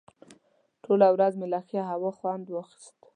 [0.83, 2.97] ټوله ورځ مې له ښې هوا خوند واخیست.